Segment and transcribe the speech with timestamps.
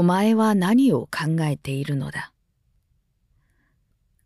[0.00, 2.32] お前は何を考えているのだ。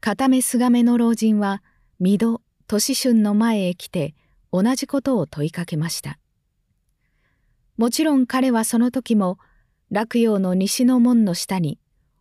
[0.00, 1.64] 片目すがめの老人は
[2.00, 4.14] 御戸年春の前へ来て
[4.52, 6.20] 同じことを問いかけました。
[7.76, 9.40] もちろん彼はその時も
[9.90, 11.80] 落葉の西の門の下に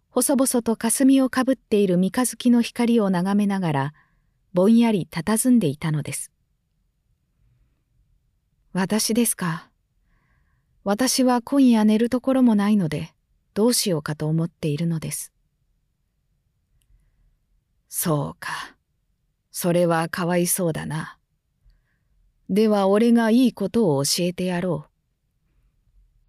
[0.09, 3.93] 細々と霞をかぶっている三日月の光を眺めながら
[4.53, 6.31] ぼんやり佇んでいたのです
[8.71, 9.69] 私ですか。
[10.83, 13.12] 私は今夜寝るところもないので
[13.53, 15.31] どうしようかと思っているのです。
[17.87, 18.75] そうか。
[19.51, 21.19] それはかわいそうだな。
[22.49, 24.89] では俺がいいことを教えてやろう。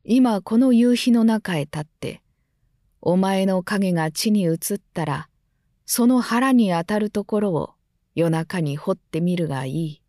[0.04, 2.22] 今この夕日の中へ立って、
[3.00, 4.58] お前の影が地に移っ
[4.92, 5.28] たら、
[5.86, 7.74] その腹に当たるところを
[8.14, 10.02] 夜中に掘ってみるがいい。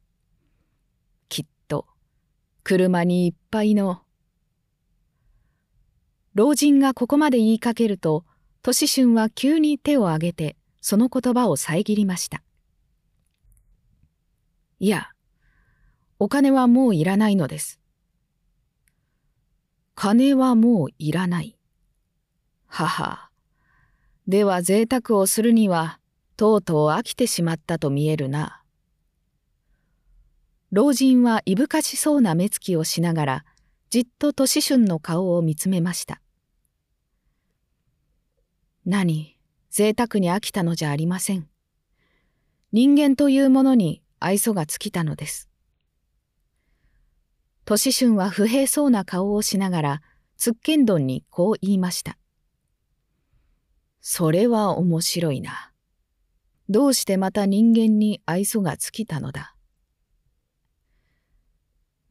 [1.30, 1.86] きっと、
[2.64, 4.02] 車にいっぱいの
[6.36, 8.26] 老人がここまで言いかけると、
[8.62, 12.44] 年春は急に手を挙げて、その言葉を遮りました。
[14.82, 15.08] いや、
[16.20, 17.80] お金はもういらないのです。
[19.96, 21.58] 金はもういらない。
[22.68, 23.30] はは。
[24.28, 26.00] では贅沢をするには、
[26.36, 28.62] とうとう飽きてしまったと見えるな。
[30.74, 33.46] 老人はいぶかしそうな目つきをしながら、
[33.90, 36.20] じっと年春の顔を見つめました。
[38.86, 39.36] 何、
[39.72, 41.50] 贅沢に飽きたのじゃありません。
[42.72, 45.50] 人間というものに愛想が尽きたのです。
[47.66, 50.02] 年春は不平そうな顔をしながら、
[50.38, 52.18] つっけんどんにこう言いました。
[54.02, 55.72] それは面白いな。
[56.70, 59.56] どうしてまた人間に愛想が尽きたのだ？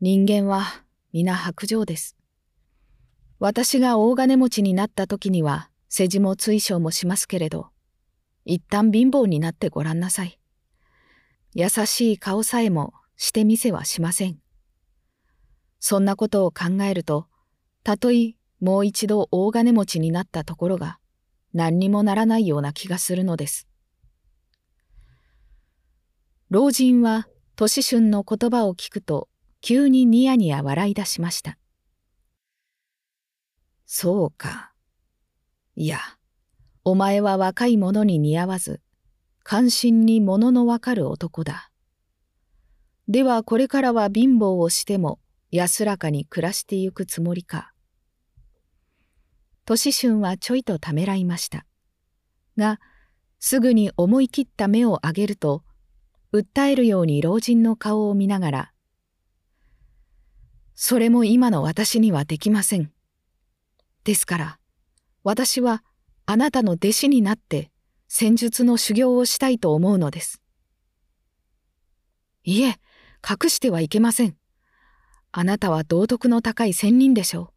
[0.00, 2.16] 人間は皆白状です。
[3.38, 7.68] 私が大金持ちになった時には、世辞も追奨もしますけれど、
[8.44, 10.40] 一旦貧乏になってごらんなさい。
[11.54, 14.40] 優しい顔さえもしてみせはしません。
[15.78, 17.28] そんなことを考えると、
[17.84, 20.98] たとえもう一度大金持ちになったところが
[21.52, 23.68] 何にもならないような気がするのです。
[26.50, 29.28] 老人は年春の言葉を聞くと
[29.60, 31.56] 急にニヤニヤ笑い出しました。
[33.86, 34.73] そうか。
[35.76, 35.98] いや、
[36.84, 38.80] お前は若い者に似合わず、
[39.42, 41.70] 関心に物のわかる男だ。
[43.08, 45.18] ではこれからは貧乏をしても
[45.50, 47.72] 安らかに暮らしてゆくつもりか。
[49.66, 51.66] 年春はちょいとためらいました。
[52.56, 52.80] が、
[53.40, 55.64] すぐに思い切った目を上げると、
[56.32, 58.72] 訴えるように老人の顔を見ながら、
[60.74, 62.92] それも今の私にはできません。
[64.04, 64.58] ですから、
[65.24, 65.82] 私は
[66.26, 67.70] あなたの弟子になって
[68.08, 70.40] 戦術の修行をしたいと思うのです。
[72.44, 72.76] いえ、
[73.26, 74.36] 隠してはいけません。
[75.32, 77.48] あなたは道徳の高い仙人でしょう。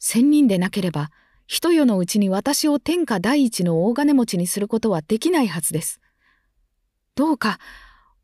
[0.00, 1.10] 仙人でなければ、
[1.46, 6.00] 一夜のうちに私を天下第一の大金持ちにすることはできないはずです。
[7.14, 7.60] どうか、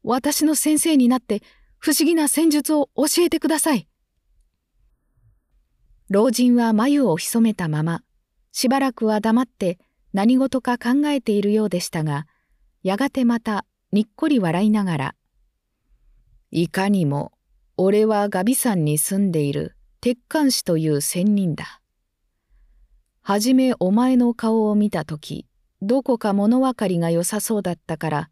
[0.03, 1.43] 私の先生になって
[1.79, 3.89] 不思議な戦術を教えてください。
[6.11, 8.03] 老人は眉を潜めたまま、
[8.61, 9.79] しばらくは黙って
[10.13, 12.27] 何事か考えているようでしたが、
[12.83, 15.15] やがてまたにっこり笑いながら、
[16.51, 17.31] いかにも
[17.77, 21.81] 俺はガビ山に住んでいる鉄管師という仙人だ。
[23.23, 25.47] はじめお前の顔を見たとき、
[25.81, 28.31] どこか物分かりが良さそうだったから、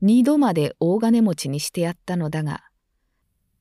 [0.00, 2.62] 二度まで大金持ちにしてやったのだが、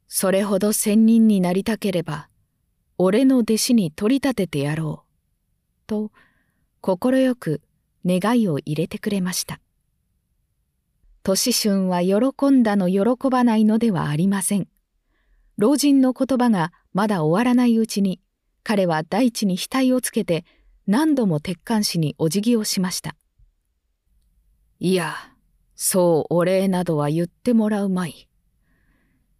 [0.07, 2.29] それほど仙人になりたければ、
[2.99, 5.04] 俺の弟子に取り立ててやろう。
[5.85, 6.11] と
[6.81, 7.61] 快く
[8.05, 9.59] 願いを入れてくれました。
[11.23, 14.67] 年春は喜んだの喜ばないのではありません。
[15.57, 18.19] 老人の言葉がまだ終わらないうちに
[18.63, 20.45] 彼は大地に額をつけて
[20.87, 23.15] 何度も鉄管師にお辞儀をしました。
[24.79, 25.15] いや、
[25.75, 28.27] そうお礼などは言ってもらうまい。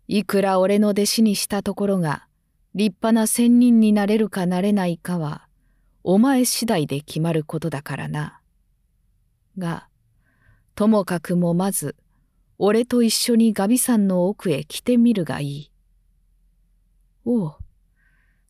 [0.08, 2.28] いくら俺の弟子にしたところが
[2.76, 5.45] 立派な仙人になれるかなれないかは
[6.08, 8.40] お前次第で決まることだからな。
[9.58, 9.88] が、
[10.76, 11.96] ともかくもまず、
[12.60, 15.72] 俺と一緒にガビ山の奥へ来てみるがいい。
[17.26, 17.56] おう、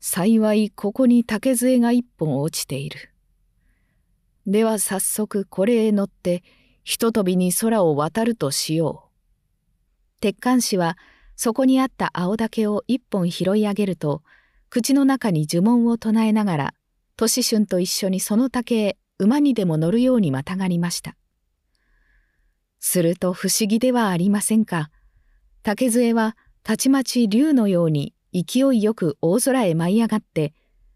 [0.01, 3.13] 幸いここに竹杖が一本落ちている。
[4.45, 6.43] では早速これへ乗って、
[6.83, 10.19] ひととびに空を渡るとしよう。
[10.19, 10.97] 鉄管師は
[11.37, 14.23] そこにあった青竹を一本拾い上げると、
[14.69, 16.73] 口の中に呪文を唱えながら、
[17.15, 21.15] 年春と一緒にその竹へ馬にでも乗るようにまたがりました。
[22.79, 24.89] すると不思議ではありませんか。
[25.63, 30.53] 竹杖はたちまち竜のように勢いよく大空へ舞い上がって、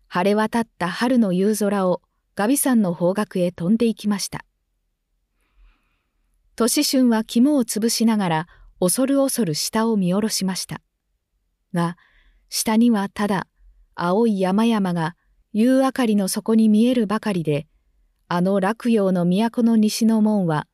[0.07, 2.01] 晴れ渡った春の夕空を
[2.35, 4.45] ガビ山の方角へ飛んでいきました。
[6.55, 8.47] 年春は肝を潰しながら
[8.81, 10.81] 恐る恐る下を見下ろしました。
[11.73, 11.95] が、
[12.49, 13.47] 下にはただ
[13.95, 15.15] 青い山々が
[15.51, 17.67] 夕明かりの底に見えるばかりで、
[18.27, 20.67] あの落葉の都の西の門は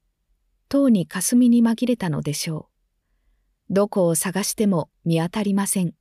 [0.68, 2.69] とうに霞に紛れたのでしょ
[3.69, 3.74] う。
[3.74, 5.94] どこを探しても見当たりません。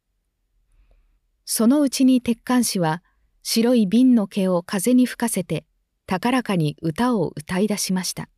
[1.45, 3.03] そのうちに鉄管師は
[3.43, 5.65] 白い瓶の毛を風に吹かせて
[6.07, 8.29] 高らかに歌を歌い出しました。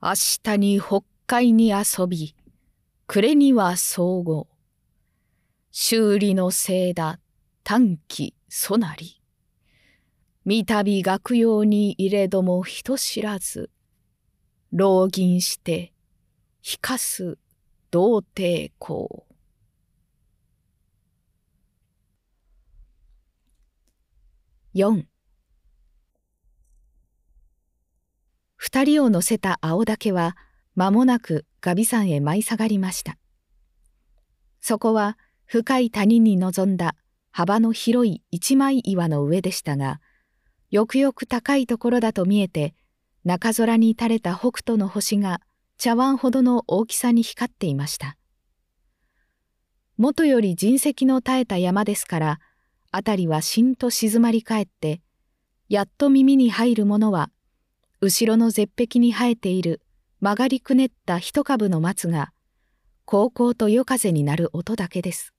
[0.00, 2.34] 明日に北海に遊び、
[3.06, 4.48] 暮れには総合。
[5.70, 7.18] 修理のせいだ
[7.64, 9.20] 短期そなり。
[10.44, 13.70] 三度学用に入れども人知らず。
[14.72, 15.92] 浪銀して、
[16.64, 17.38] 引かす
[17.90, 19.26] 童貞公。
[24.74, 25.06] 四
[28.56, 30.36] 二人を乗せた青竹は
[30.74, 33.18] 間もなくガビ山へ舞い下がりました。
[34.60, 36.94] そこは深い谷に臨んだ
[37.32, 40.00] 幅の広い一枚岩の上でしたが、
[40.70, 42.74] よくよく高いところだと見えて
[43.24, 45.40] 中空に垂れた北斗の星が
[45.78, 48.16] 茶碗ほどの大きさに光っていました。
[49.96, 52.40] 元より人石の絶えた山ですから、
[52.92, 55.00] 辺りはしんと静まり返って、
[55.68, 57.30] やっと耳に入るものは、
[58.00, 59.80] 後ろの絶壁に生えている
[60.20, 62.32] 曲がりくねった一株の松が、
[63.04, 65.32] こうこうと夜風になる音だけです。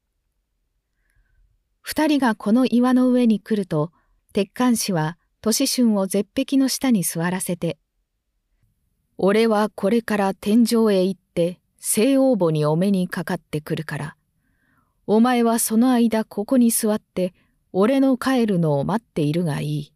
[1.83, 3.91] 二人がこの岩の上に来ると、
[4.31, 7.77] 鉄管師は年春を絶壁の下に座らせて、
[9.17, 14.15] 俺はこれから天井へ行って西王母にお目にかかってくるから、
[15.07, 17.33] お前はその間ここに座って
[17.73, 19.93] 俺の帰るのを待っているがいい。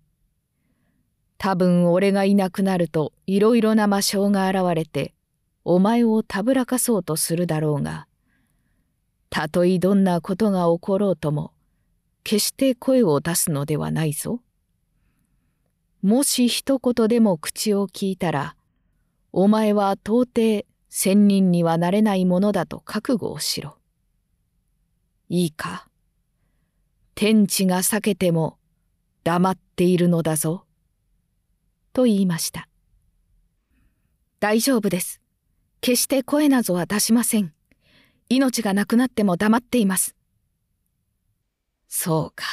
[1.37, 5.13] 多分俺がいなくなるといろいろな魔性が現れて、
[5.63, 8.07] お前をたぶらかそうとするだろうが、
[9.29, 11.53] たとえどんなことが起ころうとも、
[12.27, 14.41] 決して声を出すのではないぞ。
[16.01, 18.57] もし一言でも口を聞いたら、
[19.31, 23.77] お前は到底仙人にはなれないものだと覚悟をしろ。
[25.29, 25.87] いいか。
[27.15, 28.57] 天地が避けても
[29.23, 30.65] 黙っているのだぞ。
[31.93, 32.67] と言いました。
[34.41, 35.21] 大丈夫です。
[35.79, 37.53] 決して声などは出しません。
[38.27, 40.16] 命がなくなっても黙っています。
[41.99, 42.45] そうか。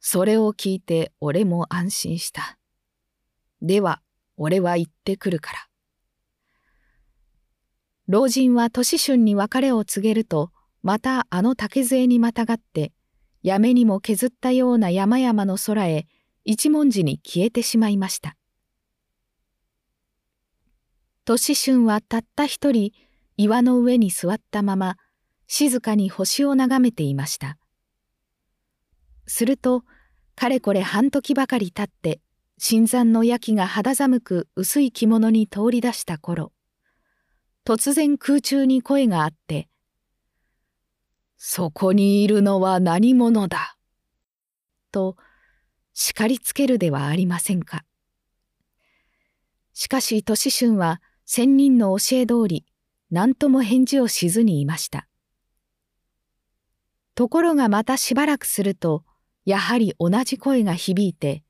[0.00, 2.58] それを聞いて俺も安心した。
[3.62, 4.02] では、
[4.36, 5.58] 俺は行ってくるから。
[8.06, 10.50] 老人は年春に別れを告げると、
[10.82, 12.92] またあの竹杖にまたがって、
[13.42, 16.06] やめにも削ったような山々の空へ
[16.44, 18.36] 一文字に消えてしまいました。
[21.24, 22.92] 年春はたった一人
[23.38, 24.98] 岩の上に座ったまま
[25.46, 27.56] 静かに星を眺めていました。
[29.26, 29.84] すると
[30.34, 32.20] かれこれ半時ばかり経って
[32.58, 36.52] 新参の焼きが肌寒く薄い着物に通り出した頃
[37.64, 39.68] 突然空中に声があって
[41.36, 43.76] 「そこにいるのは何者だ」
[44.92, 45.16] と
[45.94, 47.84] 叱りつけるではありませんか。
[49.72, 52.64] しかし年春は仙人の教え通り
[53.10, 55.08] 何とも返事をしずにいました。
[57.14, 59.04] ところがまたしばらくすると
[59.44, 61.42] やはり同じ声が響いて、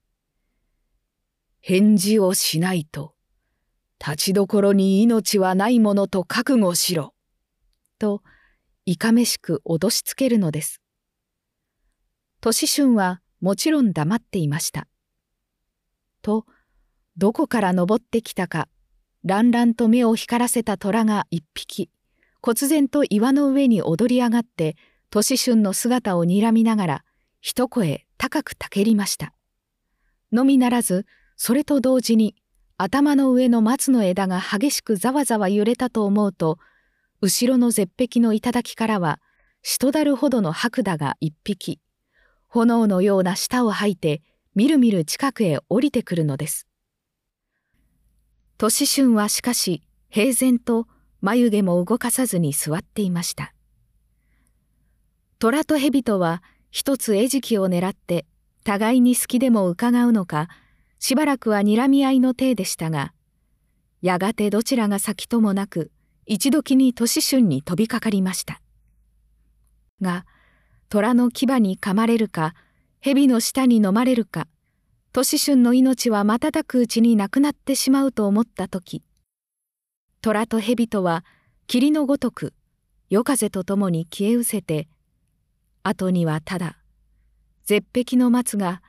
[1.60, 3.14] 返事をしないと、
[4.04, 7.14] 立ちどころに命はないものと覚悟しろ。
[7.98, 8.22] と、
[8.84, 10.82] いかめしく脅しつけるのです。
[12.40, 14.88] 年春はもちろん黙っていました。
[16.20, 16.44] と、
[17.16, 18.68] どこから登ってきたか、
[19.24, 21.90] 乱々と目を光らせた虎が一匹、
[22.42, 24.76] 忽然と岩の上に踊り上がって、
[25.08, 27.04] 年春の姿を睨みながら、
[27.46, 29.34] 一声高くたけりました。
[30.32, 31.04] のみならず、
[31.36, 32.36] それと同時に
[32.78, 36.58] 頭の上の松の枝が激しくざわざわ揺れたと思うと、
[37.20, 39.20] 後ろの絶壁の頂からは、
[39.60, 41.80] しとだるほどの白蛇が一匹、
[42.48, 44.22] 炎のような舌を吐いて、
[44.54, 46.66] みるみる近くへ降りてくるのです。
[48.56, 50.86] 年春はしかし、平然と
[51.20, 53.52] 眉毛も動かさずに座っていました。
[55.38, 56.42] 虎と蛇とは
[56.74, 58.26] 一つ餌食を狙って
[58.64, 60.48] 互いに好きでも伺うのか
[60.98, 63.12] しばらくは睨み合いの体でしたが
[64.02, 65.92] やがてどちらが先ともなく
[66.26, 68.60] 一時に年春に飛びかかりました。
[70.02, 70.26] が
[70.88, 72.56] 虎の牙に噛まれるか
[73.00, 74.48] 蛇の舌に飲まれるか
[75.12, 79.04] 年春の命は瞬くうちになくなってしまうと思った時
[80.22, 81.24] 虎と蛇とは
[81.68, 82.52] 霧のごとく
[83.10, 84.88] 夜風とともに消え失せて
[85.84, 86.78] 後にはただ
[87.66, 88.82] 絶壁の松が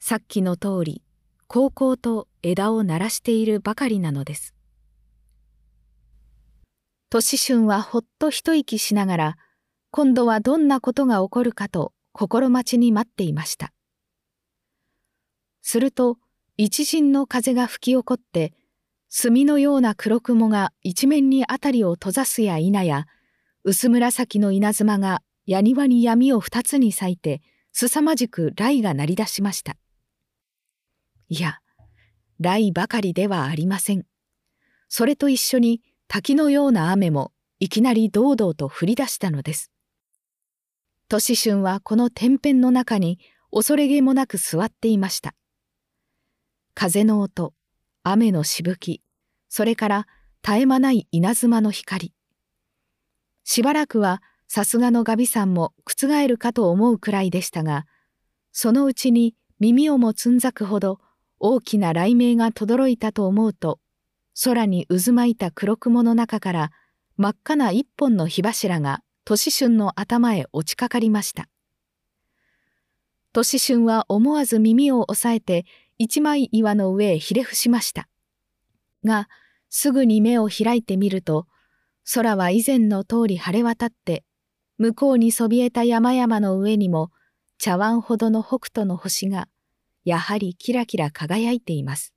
[0.00, 1.02] さっきの通り
[1.46, 4.54] 高校と枝を鳴らしているばかりなのです。
[7.08, 9.36] 年春はほっと一息しながら
[9.92, 13.72] 今度はどんなことが起こるかと心待ちに待っていました。
[15.62, 16.18] すると
[16.56, 18.52] 一陣の風が吹き起こって
[19.08, 23.06] 墨のような黒雲が一面に辺りを閉ざすや否や
[23.62, 27.42] 薄紫の稲妻が矢庭に闇を二つに咲いて
[27.72, 29.76] 凄まじく雷が鳴り出しました。
[31.28, 31.58] いや、
[32.40, 34.06] 雷ばかりではありません。
[34.88, 39.72] それと一緒に滝のような雨もいきなり堂々と降り出したのです。
[41.08, 43.18] 年春はこの天辺の中に
[43.50, 45.34] 恐れげもなく座っていました。
[46.74, 47.54] 風の音、
[48.04, 49.02] 雨のしぶき、
[49.48, 50.06] それから
[50.44, 52.14] 絶え間ない稲妻の光。
[53.42, 57.86] しばらくはさすがのガビさんも覆るかと思うくらいでしたが、
[58.50, 60.98] そのうちに耳をもつんざくほど
[61.38, 63.78] 大きな雷鳴が轟いたと思うと、
[64.42, 66.72] 空に渦巻いた黒雲の中から
[67.16, 71.48] 真っ赤な一本の火柱が年春の頭へ落ちかかりました。
[73.32, 75.64] 年春は思わず耳を押さえて
[75.96, 78.08] 一枚岩の上へひれ伏しました。
[79.04, 79.28] が、
[79.68, 81.46] すぐに目を開いてみると、
[82.12, 84.24] 空は以前の通り晴れ渡って、
[84.80, 87.10] 向こうにそびえた山々の上にも
[87.58, 89.46] 茶碗ほどの北斗の星が、
[90.06, 92.14] やはりキラキラ輝いています。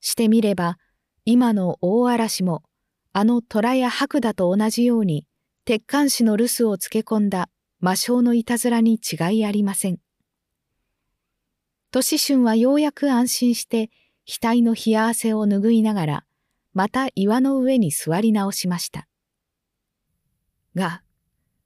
[0.00, 0.76] してみれば、
[1.24, 2.64] 今の大嵐も
[3.12, 5.28] あの虎や白だと同じように
[5.64, 10.00] 鉄管紙の留守をつけ込んだ魔性のいたずらに違いありません。
[11.92, 13.90] 年春はようやく安心して
[14.26, 16.24] 額の冷や汗を拭いながら
[16.72, 19.06] また岩の上に座り直しました。
[20.74, 21.02] が、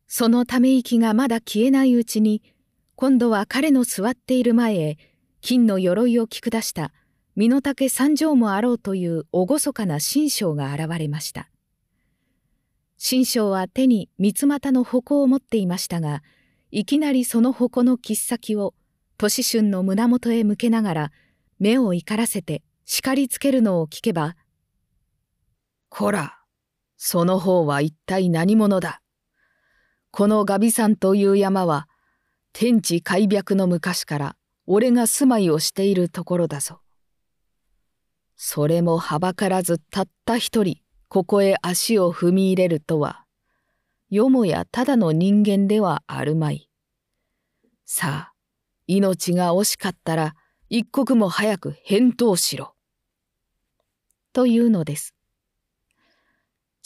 [0.06, 2.42] そのため息がまだ消えないうちに
[2.96, 4.98] 今度は彼の座っている前へ
[5.40, 6.92] 金の鎧を着下した
[7.36, 11.48] 身の丈三畳もあろうという厳かな新章が現れました。
[12.96, 16.22] 新章は手に三つ股の矛を持っていましたが、
[16.72, 18.74] いきなりその矛の切っ先を
[19.16, 21.12] 年春の胸元へ向けながら
[21.60, 24.34] 目を怒らせて叱りつけるのを聞けば、
[25.88, 26.37] こら、
[26.98, 29.00] その方は一体何者だ？
[30.10, 31.88] このガビ山という山は、
[32.52, 34.36] 天地開闢の昔から
[34.66, 36.80] 俺が住まいをしているところだぞ。
[38.36, 40.78] それもはばからずたった一人
[41.08, 43.24] ここへ足を踏み入れるとは
[44.10, 46.68] よもやただの人間ではあるまい。
[47.84, 48.32] さあ
[48.86, 50.34] 命が惜しかったら
[50.68, 52.74] 一刻も早く返答しろ。
[54.32, 55.14] というのです。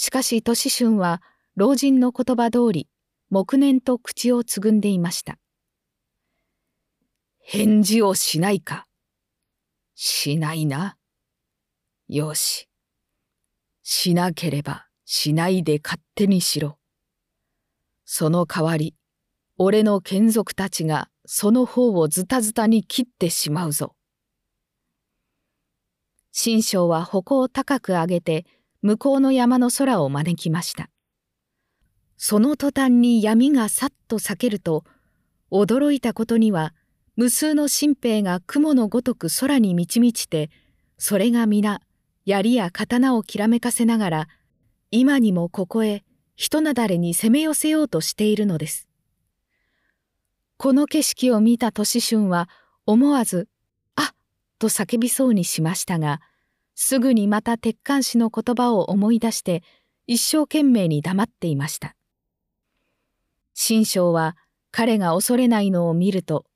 [0.05, 1.23] しかし年春は
[1.55, 2.89] 老人の言葉通り
[3.31, 5.39] 黙念と口をつぐんでいました。
[7.39, 8.89] 返事をしないか。
[9.95, 10.97] しないな。
[12.09, 12.69] よし。
[13.85, 16.79] しなければしないで勝手にしろ。
[18.05, 18.97] その代わり、
[19.57, 23.95] 俺の眷属たちがその方をズタズタに切ってしまうぞ。
[26.33, 28.47] 新章は矛を高く上げて
[28.83, 30.91] 向こうの山の空を招きました。
[32.17, 34.85] その途端に闇がさっと裂けると、
[35.51, 36.75] 驚いたことには
[37.17, 40.51] 無数の新兵が雲のごとく空に満ち満ちて、
[40.99, 41.81] それが皆
[42.25, 44.29] 槍や刀をきらめかせながら
[44.91, 46.05] 今にもここへ
[46.37, 48.89] 人なだれに攻め寄せようとしているのです。
[50.57, 52.49] この景色を見た年春は
[52.87, 53.49] 思わず
[53.97, 54.15] 「あっ!」
[54.61, 56.21] と叫びそうにしましたが
[56.75, 59.63] すぐにまた鉄管師の言葉を思い出して
[60.07, 61.95] 一生懸命に黙っていました。
[63.55, 64.37] 新章は
[64.71, 66.47] 彼が恐れないのを見ると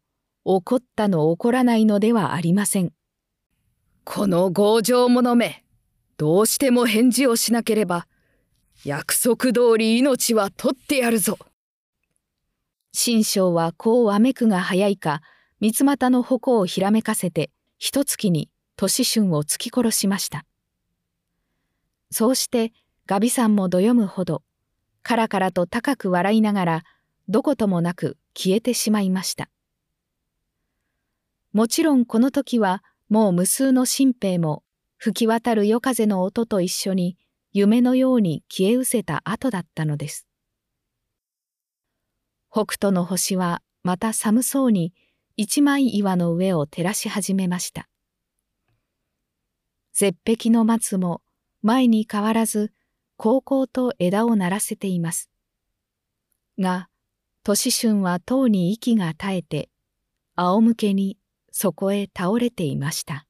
[0.44, 2.92] 怒ったの怒らないのではありません。
[4.04, 5.64] この強情者め、
[6.16, 8.06] どうしても返事をしなければ、
[8.84, 11.36] 約束通り命は取ってやるぞ。
[12.92, 15.20] 新章はこうわめくが早いか、
[15.60, 20.44] 三股の矛をひらめかせて、一月に年春を突き殺しました。
[22.10, 22.72] そうして
[23.06, 24.42] ガビさんもどよむほど、
[25.02, 26.84] カラカラと高く笑いながら、
[27.28, 29.48] どこともなく消えてしまいました。
[31.52, 34.62] もちろんこの時はもう無数の新兵も
[34.98, 37.16] 吹き渡る夜風の音と一緒に
[37.52, 40.26] 夢のように消え失せた後だったのです。
[42.50, 44.92] 北斗の星はまた寒そうに
[45.36, 47.88] 一枚岩の上を照らし始めました。
[49.98, 51.22] 絶壁の松も
[51.62, 52.70] 前に変わらず
[53.16, 55.30] 高々と枝を鳴らせています。
[56.58, 56.90] が、
[57.44, 59.70] 年春はとうに息が絶えて、
[60.34, 61.16] 仰向けに
[61.50, 63.26] そこへ倒れていました。